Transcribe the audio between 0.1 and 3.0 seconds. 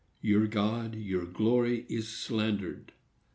Your God, your glory, is slandered.